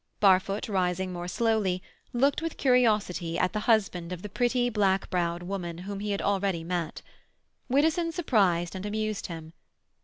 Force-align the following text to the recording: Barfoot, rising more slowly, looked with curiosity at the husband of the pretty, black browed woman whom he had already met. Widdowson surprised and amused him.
Barfoot, 0.19 0.67
rising 0.67 1.13
more 1.13 1.27
slowly, 1.27 1.83
looked 2.11 2.41
with 2.41 2.57
curiosity 2.57 3.37
at 3.37 3.53
the 3.53 3.59
husband 3.69 4.11
of 4.11 4.23
the 4.23 4.29
pretty, 4.29 4.67
black 4.67 5.07
browed 5.11 5.43
woman 5.43 5.77
whom 5.77 5.99
he 5.99 6.09
had 6.09 6.23
already 6.23 6.63
met. 6.63 7.03
Widdowson 7.69 8.11
surprised 8.11 8.73
and 8.75 8.83
amused 8.83 9.27
him. 9.27 9.53